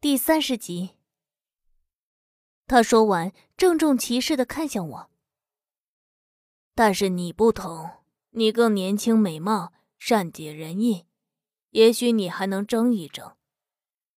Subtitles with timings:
[0.00, 0.90] 第三十集，
[2.68, 5.10] 他说完，郑重其事的看向我。
[6.76, 7.90] 但是你不同，
[8.30, 11.04] 你更年轻、美貌、善解人意，
[11.70, 13.34] 也许你还能争一争。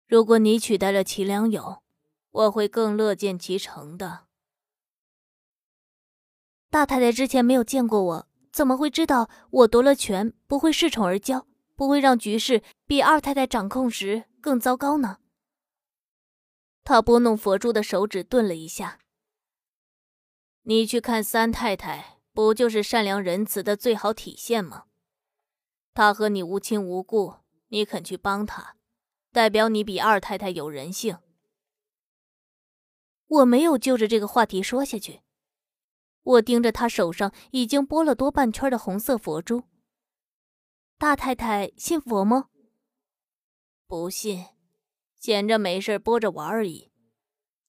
[0.07, 1.83] 如果你取代了齐良友，
[2.31, 4.27] 我会更乐见其成的。
[6.69, 15.17] 大太太之前没有见过我，怎么会知道我夺了权不会恃宠而骄，不会让局势比二太太掌控时更糟糕呢？
[16.91, 18.99] 他拨弄佛珠的手指顿了一下。
[20.63, 24.87] 你去看三太太，不就是善良仁慈的最好体现吗？
[25.95, 27.37] 她和你无亲无故，
[27.69, 28.75] 你肯去帮她，
[29.31, 31.19] 代表你比二太太有人性。
[33.29, 35.21] 我没有就着这个话题说下去。
[36.25, 39.63] 我盯着他手上已经拨了多半圈的红色佛珠。
[40.99, 42.49] 大太太信佛吗？
[43.87, 44.47] 不信。
[45.21, 46.91] 闲着没事播着玩而已，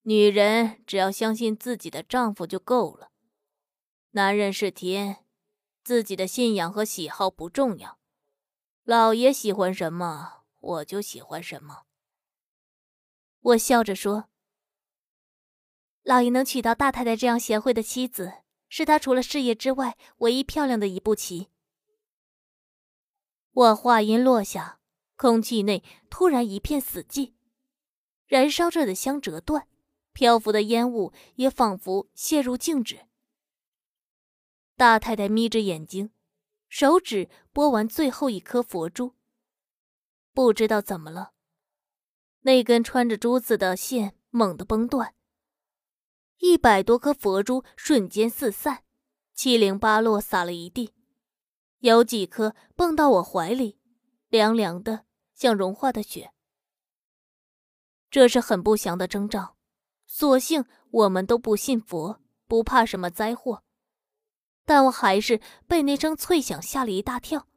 [0.04, 3.12] 女人只要相信自己的丈夫就够了。
[4.12, 5.26] 男人是天，
[5.84, 8.00] 自己的信仰和喜好不重要。
[8.84, 11.84] 老爷喜欢什么，我就喜欢什么。
[13.42, 14.30] 我笑着说
[16.04, 18.32] ：“老爷能娶到大太太这样贤惠的妻子，
[18.70, 21.50] 是他除了事业之外唯一漂亮的一步棋。”
[23.52, 24.80] 我话音落下，
[25.18, 27.34] 空气内突然一片死寂。
[28.32, 29.68] 燃烧着的香折断，
[30.14, 33.02] 漂浮的烟雾也仿佛陷入静止。
[34.78, 36.12] 大太太眯着眼睛，
[36.70, 39.16] 手指拨完最后一颗佛珠。
[40.34, 41.34] 不知道怎么了，
[42.44, 45.14] 那根穿着珠子的线猛地崩断，
[46.38, 48.86] 一百多颗佛珠瞬间四散，
[49.34, 50.94] 七零八落洒了一地，
[51.80, 53.78] 有几颗蹦到我怀里，
[54.30, 55.04] 凉凉的，
[55.36, 56.32] 像融化的雪。
[58.12, 59.56] 这是很不祥的征兆，
[60.06, 63.64] 所幸我们都不信佛，不怕什么灾祸，
[64.66, 67.48] 但我还是被那声脆响吓了一大跳。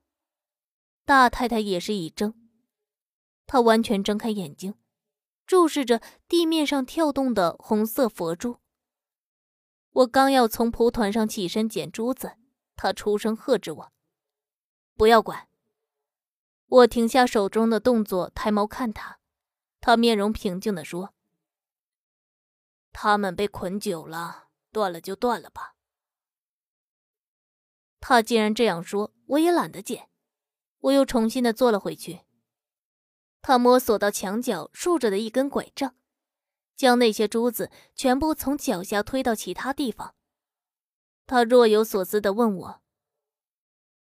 [1.05, 2.35] 大太太也是一怔，
[3.47, 4.75] 她完全睁开眼睛，
[5.45, 8.61] 注视着地面上跳动的红色佛珠。
[9.91, 12.37] 我刚要从蒲团上起身捡珠子，
[12.77, 13.93] 她出声喝止我
[14.97, 15.49] ：“不要管。”
[16.67, 19.19] 我停下手中的动作，抬眸看她。
[19.87, 21.13] 他面容平静地说
[22.91, 25.75] ：“他们被捆久了，断了就断了吧。”
[28.01, 30.09] 他既然这样说，我也懒得捡。
[30.79, 32.23] 我又重新的坐了回去。
[33.43, 35.95] 他摸索到墙角竖着的一根拐杖，
[36.75, 40.15] 将那些珠子全部从脚下推到其他地方。
[41.27, 42.83] 他若有所思的问我：“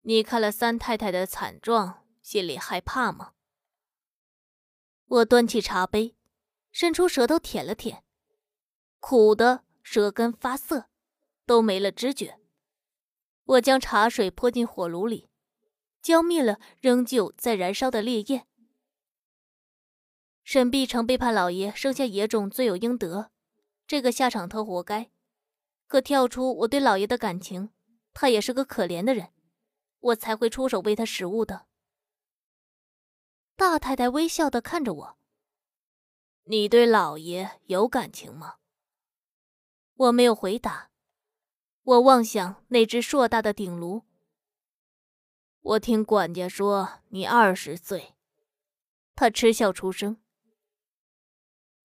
[0.00, 3.34] 你看了三太太的惨状，心里害怕吗？”
[5.08, 6.14] 我端起茶杯，
[6.70, 8.04] 伸出舌头舔了舔，
[9.00, 10.90] 苦的舌根发涩，
[11.46, 12.38] 都没了知觉。
[13.44, 15.30] 我将茶水泼进火炉里，
[16.02, 18.46] 浇灭了仍旧在燃烧的烈焰。
[20.44, 23.30] 沈碧城背叛老爷，生下野种，罪有应得，
[23.86, 25.10] 这个下场他活该。
[25.86, 27.70] 可跳出我对老爷的感情，
[28.12, 29.30] 他也是个可怜的人，
[30.00, 31.67] 我才会出手喂他食物的。
[33.58, 35.18] 大太太微笑的看着我。
[36.44, 38.58] 你对老爷有感情吗？
[39.94, 40.92] 我没有回答。
[41.82, 44.04] 我望向那只硕大的鼎炉。
[45.60, 48.14] 我听管家说你二十岁。
[49.16, 50.22] 他嗤笑出声。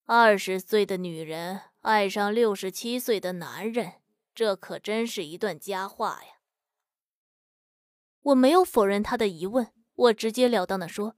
[0.06, 3.94] 二十岁的女人爱上六十七岁的男人，
[4.36, 6.38] 这可真是一段佳话呀。
[8.22, 11.16] 我没有否认他的疑问，我直截了当的说。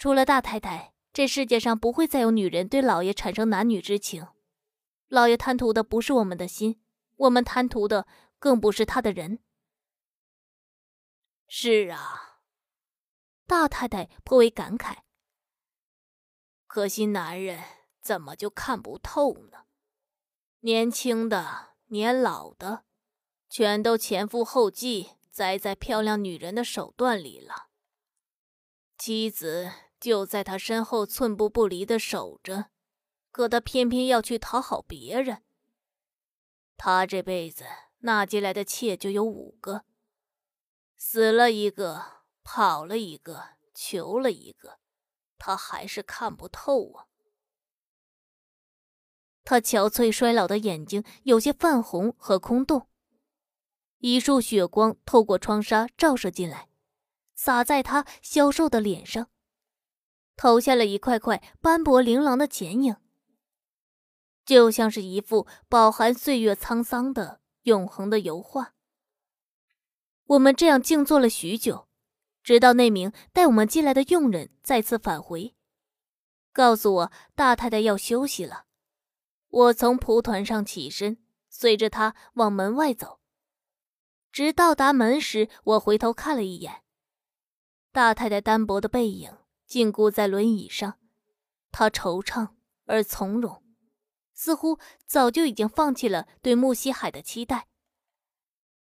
[0.00, 4.26] 除了大太太，这世界上不会再有女人对老爷产生男女之情。
[5.08, 6.82] 老爷贪图的不是我们的心，
[7.16, 8.06] 我们贪图的
[8.38, 9.40] 更不是他的人。
[11.46, 12.40] 是啊，
[13.46, 15.00] 大太太颇为感慨。
[16.66, 17.62] 可惜男人
[18.00, 19.66] 怎么就看不透呢？
[20.60, 22.84] 年轻的、年老的，
[23.50, 27.66] 全都前赴后继栽在漂亮女人的手段里了。
[28.96, 29.70] 妻子。
[30.00, 32.70] 就在他身后寸步不离的守着，
[33.30, 35.42] 可他偏偏要去讨好别人。
[36.78, 37.66] 他这辈子
[37.98, 39.84] 纳进来的妾就有五个，
[40.96, 44.78] 死了一个，跑了一个，求了一个，
[45.36, 47.04] 他还是看不透啊！
[49.44, 52.86] 他憔悴衰老的眼睛有些泛红和空洞，
[53.98, 56.70] 一束血光透过窗纱照射进来，
[57.34, 59.28] 洒在他消瘦的脸上。
[60.40, 62.96] 投下了一块块斑驳琳琅的剪影，
[64.46, 68.72] 就像是一幅饱含岁月沧桑的永恒的油画。
[70.24, 71.88] 我们这样静坐了许久，
[72.42, 75.54] 直到那名带我们进来的佣人再次返回，
[76.54, 78.64] 告诉我大太太要休息了。
[79.50, 81.18] 我从蒲团上起身，
[81.50, 83.20] 随着他往门外走。
[84.32, 86.82] 直到达门时，我回头看了一眼，
[87.92, 89.36] 大太太单薄的背影
[89.70, 90.98] 禁锢在轮椅上，
[91.70, 92.48] 他惆怅
[92.86, 93.62] 而从容，
[94.34, 97.68] 似乎早就已经放弃了对木西海的期待。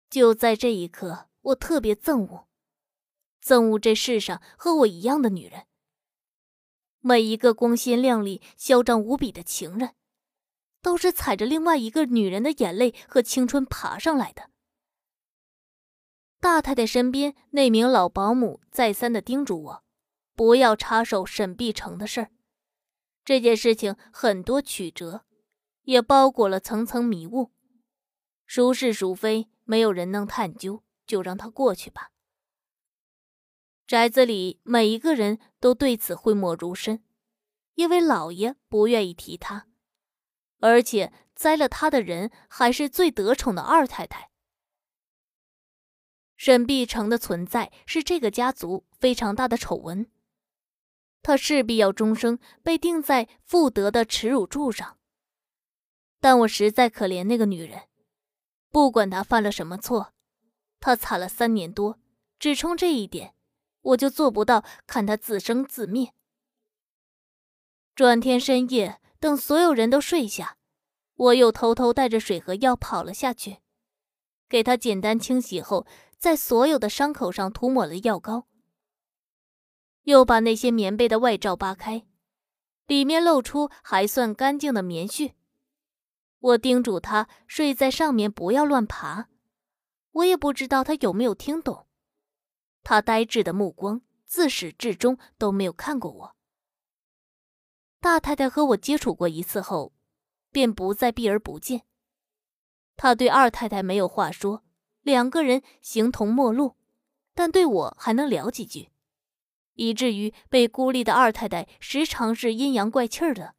[0.10, 2.48] 就在这一刻，我特别憎恶，
[3.44, 5.68] 憎恶这世上和我一样的女人。
[7.02, 9.94] 每一个光鲜亮丽、嚣张无比的情人，
[10.82, 14.50] 都是踩着另外一个女人的眼泪和青春爬上来的。
[16.40, 19.83] 大太太身边那名老保姆再三的叮嘱我，
[20.36, 22.32] 不要插手沈碧城的事儿。
[23.26, 25.26] 这件事情很多曲折，
[25.84, 27.52] 也包裹了层层迷雾，
[28.46, 29.50] 孰是孰非？
[29.66, 32.12] 没有人能探究，就让它过去吧。
[33.88, 37.04] 宅子里每一个人都对此讳莫如深，
[37.76, 39.68] 因为老爷不愿意提他，
[40.60, 44.32] 而且栽了他的人还是最得宠的二太太。
[46.36, 50.12] 沈碧城的存在是这个家族非常大的丑闻，
[51.24, 54.98] 他势必要终生被钉在妇德的耻辱柱上。
[56.20, 57.84] 但我实在可怜那个女人。
[58.70, 60.14] 不管她犯了什么错，
[60.80, 62.00] 她惨了三年多，
[62.40, 63.36] 只冲这一点，
[63.82, 66.14] 我就做不到看她自生自灭。
[67.94, 70.58] 转天深夜，等所有人都睡下，
[71.16, 73.58] 我又偷偷带着水和药跑了下去，
[74.50, 75.86] 给她简单清洗后，
[76.18, 78.48] 在所有的伤口上涂抹了药膏，
[80.04, 82.06] 又把那些棉被的外罩扒开，
[82.88, 85.34] 里面露出还算干净的棉絮。
[86.40, 89.30] 我叮嘱他睡在上面，不要乱爬。
[90.12, 91.88] 我也不知道他有没有听懂，
[92.84, 96.36] 他呆滞的目光自始至终都没有看过我。
[98.00, 99.94] 大太太和我接触过一次后，
[100.52, 101.84] 便不再避而不见。
[102.96, 104.64] 他对二太太没有话说，
[105.02, 106.76] 两个人形同陌路，
[107.34, 108.90] 但对我还能聊几句，
[109.76, 113.56] 以至于被孤立的二太太时常是阴阳怪气的。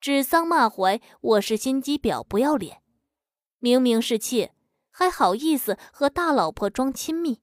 [0.00, 2.82] 指桑骂槐，我是心机婊，不要脸。
[3.58, 4.54] 明明是妾，
[4.90, 7.40] 还好意思和大老婆装亲密。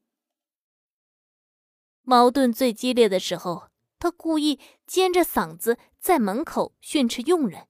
[2.04, 3.70] 矛盾最激烈的时候，
[4.00, 7.68] 他故意尖着嗓子在门口训斥佣人，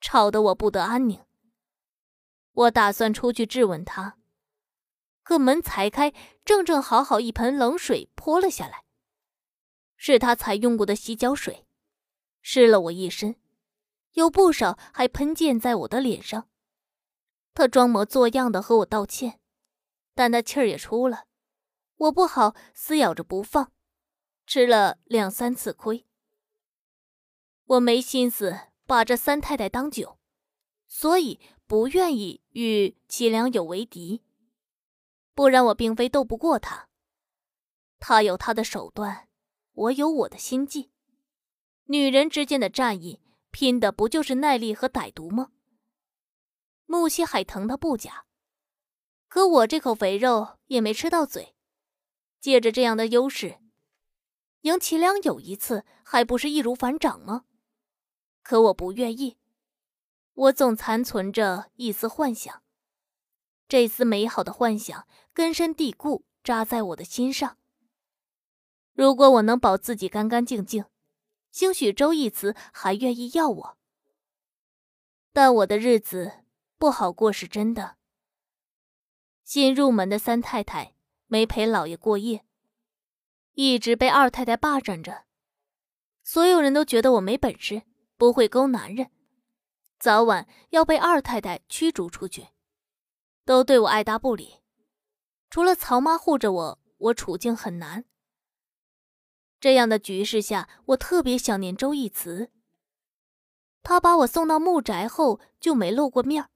[0.00, 1.24] 吵得我不得安宁。
[2.52, 4.18] 我打算出去质问他，
[5.22, 6.12] 可门才开，
[6.44, 8.84] 正正好好一盆冷水泼了下来，
[10.04, 11.64] 是他才用过的洗脚水，
[12.40, 13.36] 湿了我一身。
[14.14, 16.48] 有不少还喷溅在我的脸上，
[17.54, 19.38] 他装模作样的和我道歉，
[20.12, 21.28] 但那气儿也出了，
[21.98, 23.70] 我不好撕咬着不放，
[24.44, 26.04] 吃了两三次亏。
[27.66, 30.18] 我没心思把这三太太当酒，
[30.88, 31.38] 所以
[31.68, 34.24] 不愿意与齐良友为敌，
[35.32, 36.88] 不然我并非斗不过他。
[38.00, 39.28] 他有他的手段，
[39.72, 40.90] 我有我的心计，
[41.84, 43.20] 女人之间的战役。
[43.54, 45.52] 拼的不就是耐力和歹毒吗？
[46.86, 48.24] 木西海疼他不假，
[49.28, 51.54] 可我这口肥肉也没吃到嘴。
[52.40, 53.58] 借着这样的优势，
[54.62, 57.44] 赢齐良有一次，还不是易如反掌吗？
[58.42, 59.36] 可我不愿意，
[60.32, 62.62] 我总残存着一丝幻想，
[63.68, 67.58] 这丝美好的幻想根深蒂固，扎在我的心上。
[68.94, 70.84] 如果我能保自己干干净净。
[71.50, 73.78] 兴许周义慈还愿意要我，
[75.34, 76.44] 但我的日子
[76.78, 77.98] 不好过是真的。
[79.44, 80.94] 新入门的三太太
[81.26, 82.46] 没陪老爷过夜，
[83.52, 85.24] 一直被二太太霸占着。
[86.22, 87.82] 所有人都觉得我没本事，
[88.16, 89.10] 不会勾男人，
[89.98, 92.48] 早晚要被二太太驱逐出去，
[93.44, 94.62] 都对我爱答不理。
[95.50, 98.06] 除了曹妈护着我，我处境很难。
[99.62, 102.50] 这样的局势下，我特别想念周义慈。
[103.84, 106.48] 他把我送到木宅后就没露过面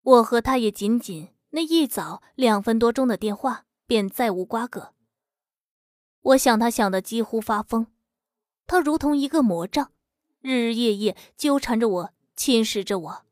[0.00, 4.94] 我和他也仅仅那一早两分多钟的电话，便再无瓜葛。
[6.22, 7.86] 我想他想的几乎发疯，
[8.66, 9.92] 他如同一个魔杖，
[10.40, 13.26] 日日夜夜纠缠着我，侵蚀着我。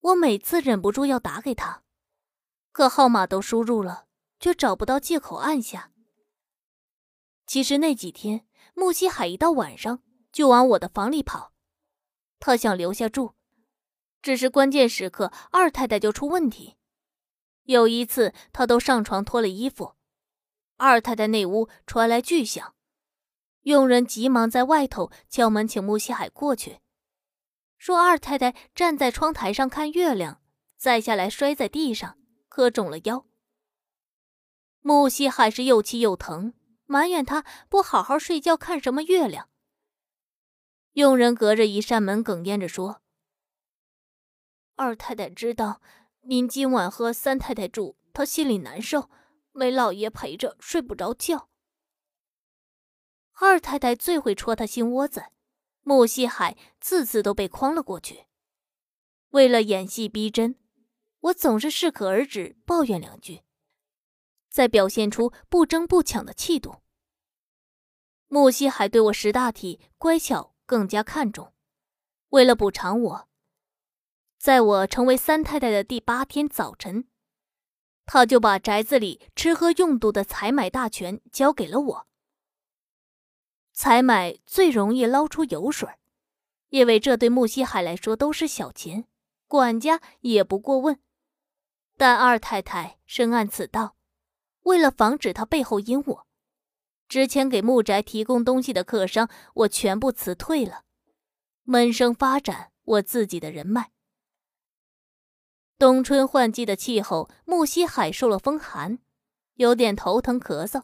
[0.00, 1.84] 我每次忍不住要打给他，
[2.72, 4.06] 可号码都输入了，
[4.40, 5.92] 却找不到借口按下。
[7.46, 11.52] 其实那几天，穆西海一到晚上就往我的房里跑，
[12.40, 13.34] 他想留下住，
[14.20, 16.76] 只是关键时刻二太太就出问题。
[17.62, 19.94] 有一次，他都上床脱了衣服，
[20.76, 22.74] 二太太那屋传来巨响，
[23.62, 26.80] 佣人急忙在外头敲门，请穆西海过去，
[27.78, 30.42] 说二太太站在窗台上看月亮，
[30.76, 33.24] 再下来摔在地上，磕肿了腰。
[34.80, 36.54] 穆西海是又气又疼。
[36.86, 39.48] 埋怨他不好好睡觉，看什么月亮？
[40.92, 43.02] 佣人隔着一扇门哽咽着说
[44.76, 45.82] ：“二太太知道
[46.22, 49.10] 您今晚和三太太住，她心里难受，
[49.52, 51.50] 没老爷陪着睡不着觉。
[53.32, 55.26] 二太太最会戳他心窝子，
[55.82, 58.24] 穆西海次次都被诓了过去。
[59.30, 60.58] 为了演戏逼真，
[61.20, 63.42] 我总是适可而止，抱怨两句。”
[64.56, 66.76] 再表现出不争不抢的气度。
[68.26, 71.52] 木西海对我识大体、乖巧更加看重。
[72.30, 73.28] 为了补偿我，
[74.38, 77.06] 在我成为三太太的第八天早晨，
[78.06, 82.06] 他就把宅子里吃喝用度的采买大权交给了我。
[83.74, 85.86] 采买最容易捞出油水，
[86.70, 89.06] 因为这对木西海来说都是小钱，
[89.46, 90.98] 管家也不过问。
[91.98, 93.95] 但二太太深谙此道。
[94.66, 96.26] 为了防止他背后阴我，
[97.08, 100.82] 之前给木宅提供东西的客商，我全部辞退了，
[101.62, 103.92] 闷声发展我自己的人脉。
[105.78, 108.98] 冬春换季的气候，木西海受了风寒，
[109.54, 110.82] 有点头疼咳嗽。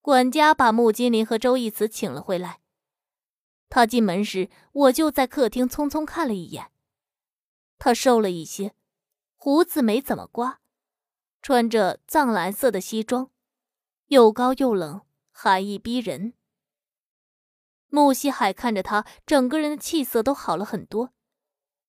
[0.00, 2.60] 管家把穆金林和周义慈请了回来。
[3.68, 6.70] 他进门时，我就在客厅匆匆看了一眼。
[7.78, 8.74] 他瘦了一些，
[9.34, 10.60] 胡子没怎么刮。
[11.44, 13.30] 穿着藏蓝色的西装，
[14.06, 16.32] 又高又冷，寒意逼人。
[17.88, 21.12] 穆西海看着他，整个人的气色都好了很多，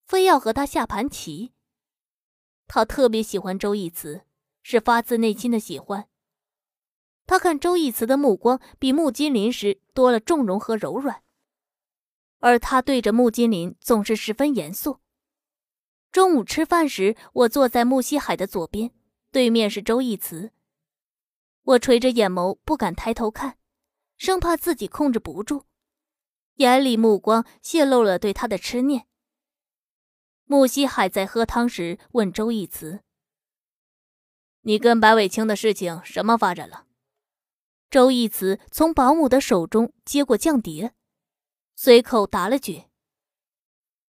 [0.06, 1.54] 非要和他下盘棋。
[2.68, 4.26] 他特别喜欢周易慈，
[4.62, 6.10] 是发自内心的喜欢。
[7.26, 11.24] 他看周易慈的目光比穆金林时多了纵容和柔软，
[12.40, 15.00] 而他对着穆金林总是十分严肃。
[16.12, 18.92] 中午吃饭时，我坐在穆西海的左边。
[19.36, 20.54] 对面是周义慈，
[21.63, 23.58] 我垂着眼眸，不敢抬头看，
[24.15, 25.65] 生怕自己控制不住，
[26.54, 29.08] 眼里目光泄露了对他的痴念。
[30.46, 33.01] 木西海在喝汤时问周义慈
[34.63, 36.88] ：“你跟白伟清的事情什么发展了？”
[37.92, 40.94] 周义慈从保姆的手中接过降碟，
[41.75, 42.86] 随口答了句：“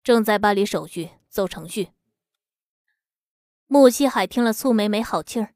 [0.05, 1.89] 正在办理手续，走程序。”
[3.67, 5.55] 穆西海听了，蹙眉没好气儿。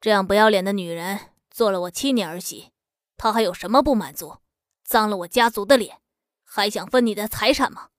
[0.00, 2.72] 这样不要脸的女人做了我七年儿媳，
[3.16, 4.38] 她还有什么不满足？
[4.84, 6.00] 脏了我家族的脸，
[6.44, 7.90] 还想分你的财产吗？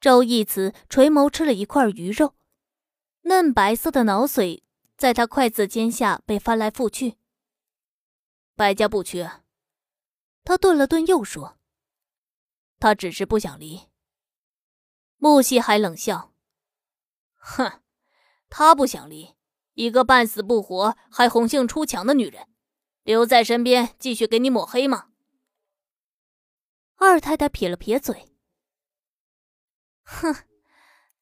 [0.00, 2.34] 周义慈垂眸吃了一块鱼肉，
[3.22, 4.62] 嫩白色的脑髓
[4.96, 7.16] 在他筷子尖下被翻来覆去。
[8.54, 9.42] 白家不缺。
[10.44, 11.58] 他顿了顿，又说
[12.80, 13.88] ：“他只是不想离。”
[15.18, 16.32] 穆西海冷笑。
[17.50, 17.80] 哼，
[18.50, 19.34] 他不想离，
[19.72, 22.46] 一个半死不活还红杏出墙的女人，
[23.04, 25.08] 留在身边继续给你抹黑吗？
[26.96, 28.36] 二太太撇了撇嘴，
[30.02, 30.44] 哼，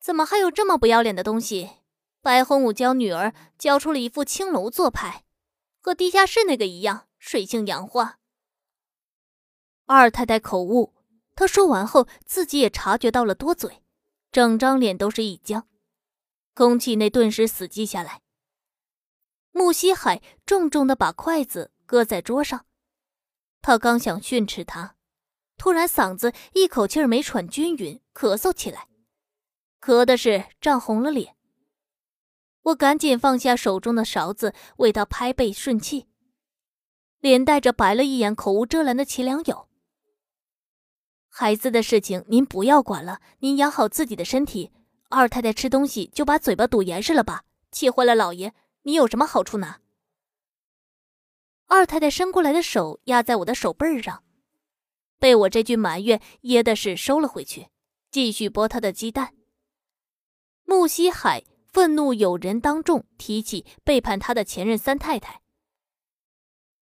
[0.00, 1.76] 怎么还有这么不要脸的东西？
[2.20, 5.24] 白红武教女儿教出了一副青楼做派，
[5.80, 8.18] 和地下室那个一样，水性杨花。
[9.84, 10.96] 二太太口误，
[11.36, 13.84] 她说完后自己也察觉到了多嘴，
[14.32, 15.68] 整张脸都是一僵。
[16.56, 18.22] 空气内顿时死寂下来。
[19.52, 22.64] 穆西海重重的把筷子搁在桌上，
[23.60, 24.96] 他刚想训斥他，
[25.58, 28.88] 突然嗓子一口气没喘均匀，咳嗽起来，
[29.82, 31.36] 咳的是涨红了脸。
[32.62, 36.08] 我赶紧放下手中的勺子，为他拍背顺气，
[37.20, 39.68] 连带着白了一眼口无遮拦的齐良友。
[41.28, 44.72] 孩子的事情您不要管了，您养好自己的身体。
[45.08, 48.52] 二太太吃东西就把嘴巴堵严实了吧，气坏了老爷。
[48.82, 49.80] 你有什么好处拿？
[51.66, 54.22] 二太太伸过来的手压在我的手背上，
[55.18, 57.68] 被我这句埋怨噎的是收了回去，
[58.10, 59.34] 继续剥她的鸡蛋。
[60.64, 65.42] 穆西海愤怒，有人当众提起背叛他的前任三太太，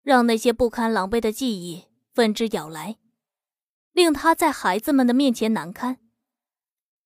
[0.01, 2.97] 让那些不堪狼狈的记忆纷之咬来，
[3.93, 5.99] 令他在孩子们的面前难堪。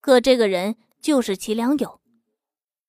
[0.01, 0.77] 可这个人。
[1.03, 2.00] 就是齐良友，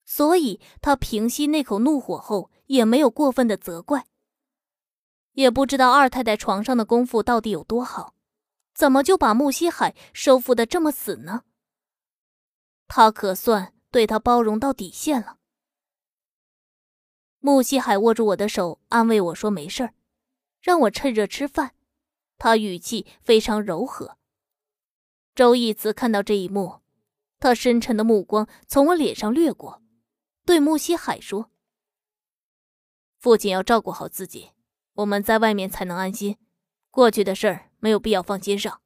[0.04, 4.06] 所以他平息那口怒火后，也没有过分的责怪。
[5.32, 8.14] 也不知道二太太床上的功夫到底有多好，
[8.72, 11.42] 怎么就把穆西海收服的这么死呢？
[12.86, 15.38] 他可算对他包容到底线了。
[17.40, 19.94] 穆西海握住我的手，安慰我说：“没事儿，
[20.60, 21.74] 让我趁热吃饭。”
[22.38, 24.16] 他语气非常柔和。
[25.34, 26.83] 周义慈看到这一幕，
[27.38, 29.82] 他深沉的目光从我脸上掠过，
[30.44, 31.50] 对穆西海说
[33.20, 34.50] ：“父亲要照顾好自己。”
[34.94, 36.38] 我们在外面才能安心，
[36.88, 38.80] 过去的事儿没有必要放心上。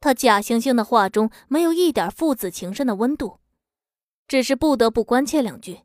[0.00, 3.40] 他假惺惺的话中没有一点父子情深的温度，
[4.26, 5.82] 只是不得不关切两句。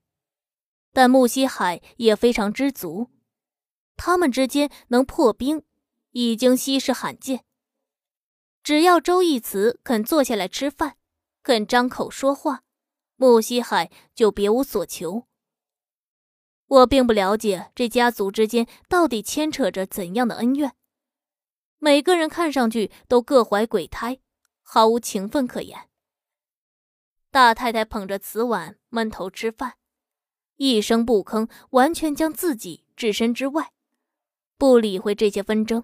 [0.94, 3.10] 但穆西海也非常知足，
[3.98, 5.64] 他们之间能破冰，
[6.12, 7.44] 已经稀世罕见。
[8.64, 10.98] 只要周义慈肯坐下来吃饭，
[11.42, 12.64] 肯张口说话，
[13.16, 15.28] 穆西海就别无所求。
[16.68, 20.74] 我并不了解这家族之间到底牵扯着怎样的恩怨，
[21.80, 24.20] 每个人看上去都各怀鬼胎，
[24.62, 25.90] 毫无情分可言。
[27.30, 29.78] 大太太捧着瓷碗闷头吃饭，
[30.58, 33.74] 一声不吭，完全将自己置身之外，
[34.58, 35.84] 不理会这些纷争。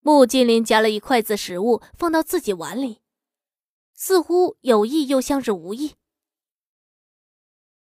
[0.00, 3.02] 穆金林夹了一筷子食物放到自己碗里，
[3.92, 5.96] 似乎有意又像是无意。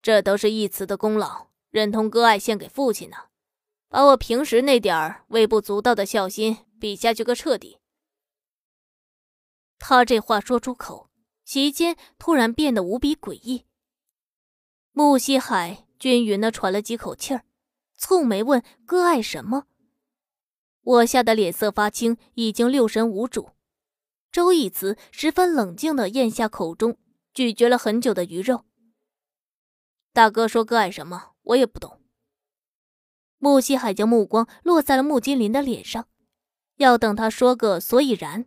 [0.01, 3.17] 这都是义慈的功劳，忍痛割爱献给父亲呢，
[3.89, 7.79] 把我平时那点儿微不足道的孝心比下去个彻底。
[9.79, 11.09] 他这话说出口，
[11.43, 13.65] 席间突然变得无比诡异。
[14.91, 17.43] 穆西海均匀的喘了几口气儿，
[17.99, 19.65] 蹙眉问：“割爱什么？”
[20.83, 23.49] 我吓得脸色发青，已经六神无主。
[24.31, 26.97] 周义慈十分冷静的咽下口中
[27.33, 28.65] 咀嚼了很久的鱼肉。
[30.11, 32.01] 大哥说割爱什么，我也不懂。
[33.37, 36.07] 穆西海将目光落在了穆金林的脸上，
[36.77, 38.45] 要等他说个所以然。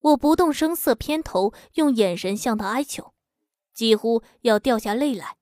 [0.00, 3.14] 我不动声色，偏头用眼神向他哀求，
[3.72, 5.36] 几乎要掉下泪来。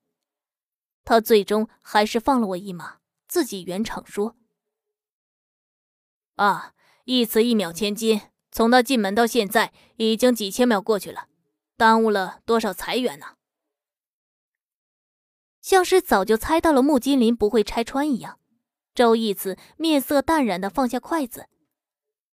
[1.04, 4.36] 他最终还是放了我一马，自己圆场说
[6.42, 6.74] ：“啊，
[7.04, 11.28] 一词一秒千金，从他进门到现在，已经几千秒过去了，
[11.76, 13.36] 耽误了多少财源呢？”
[15.62, 18.40] 像是早就猜到了穆金林不会拆穿一样，
[18.92, 21.48] 周义慈面色淡然的放下筷子，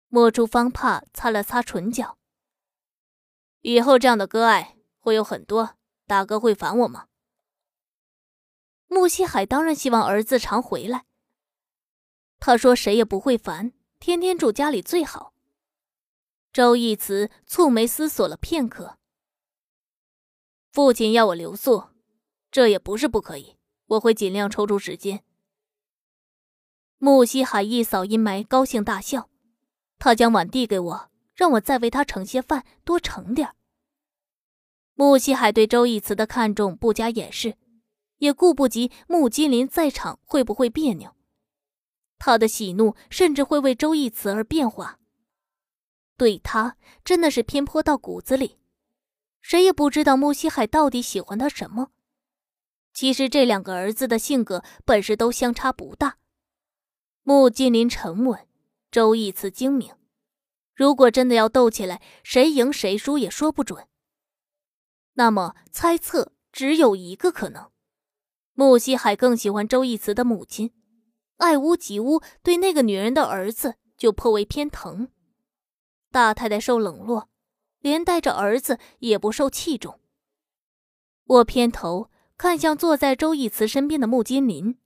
[0.08, 2.18] 摸出方帕擦了擦唇角。
[3.60, 5.76] 以后这样的割爱会有很多，
[6.08, 7.06] 大哥会烦我吗？
[8.88, 11.04] 穆西海当然希望儿子常回来。
[12.40, 13.72] 他说谁也不会烦，
[14.04, 15.32] 天天住家里最好。
[16.52, 18.98] 周义慈蹙眉思索了片刻，
[20.72, 21.84] 父亲要我留宿。
[22.50, 25.22] 这也不是不可以，我会尽量抽出时间。
[26.98, 29.30] 穆西海一扫阴霾，高兴大笑。
[30.00, 33.54] 他将碗递给我，让我再为他盛些饭，多盛点
[34.94, 37.56] 穆西海对周义慈的看重不加掩饰，
[38.16, 41.14] 也顾不及穆金林在场会不会别扭。
[42.24, 45.00] 他的喜怒甚至会为周易慈而变化，
[46.16, 48.60] 对他真的是偏颇到骨子里。
[49.40, 51.90] 谁也不知道穆西海到底喜欢他什么。
[52.94, 56.18] 其实这两个儿子的性格本事都相差不大。
[57.24, 58.46] 穆金林沉稳，
[58.92, 59.92] 周易慈精明。
[60.76, 63.88] 如果真的要斗起来，谁赢谁输也说不准。
[65.14, 67.72] 那么猜测只有一个可能：
[68.52, 70.72] 穆西海更喜欢周易慈的母亲，
[71.36, 75.08] 爱屋及乌，对那个女人的儿子就颇为偏疼。
[76.10, 77.28] 大太太受冷落，
[77.80, 80.00] 连带着儿子也不受器重。
[81.24, 82.10] 我偏头。
[82.38, 84.76] 看向坐在周义慈身边的穆金林，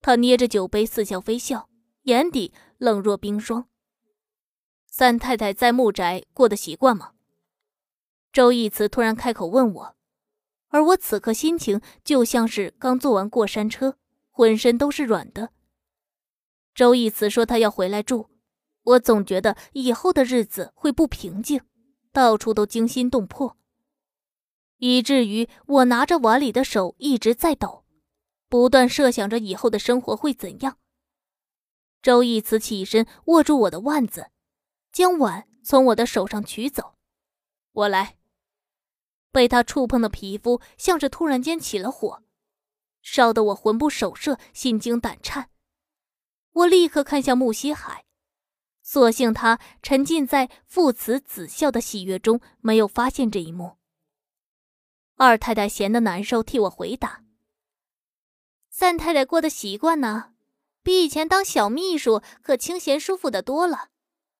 [0.00, 1.68] 他捏着酒杯似笑非笑，
[2.04, 3.68] 眼底冷若冰霜。
[4.88, 7.12] 三太太在穆宅过得习惯吗？
[8.32, 9.96] 周义慈突然开口问我，
[10.70, 13.96] 而我此刻心情就像是刚坐完过山车，
[14.32, 15.50] 浑身都是软的。
[16.74, 18.28] 周义慈说他要回来住，
[18.82, 21.60] 我总觉得以后的日子会不平静，
[22.12, 23.56] 到处都惊心动魄。
[24.78, 27.84] 以至于我拿着碗里的手一直在抖，
[28.48, 30.78] 不断设想着以后的生活会怎样。
[32.02, 34.30] 周义慈起身握住我的腕子，
[34.90, 36.96] 将碗从我的手上取走。
[37.72, 38.16] 我来。
[39.30, 42.22] 被他触碰的皮肤像是突然间起了火，
[43.00, 45.48] 烧得我魂不守舍，心惊胆颤。
[46.52, 48.04] 我立刻看向穆西海，
[48.82, 53.78] 所幸他沉浸在父慈子孝的喜悦中，没有发现这一幕。
[55.16, 57.22] 二太太闲得难受，替我回答
[58.68, 60.32] ：“三太太过得习惯呢，
[60.82, 63.88] 比以前当小秘书可清闲舒服的多了。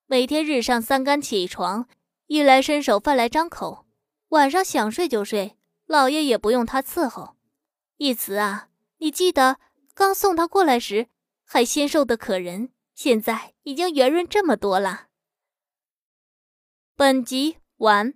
[0.07, 1.89] 每天日上三竿起床，
[2.27, 3.87] 衣来伸手，饭来张口，
[4.29, 7.37] 晚上想睡就睡，老爷也不用他伺候。
[7.97, 9.59] 一慈啊，你记得
[9.95, 11.09] 刚送他过来时
[11.53, 15.09] 还纤瘦的可人，现在已经圆润这么多了。
[16.97, 18.15] 本集完。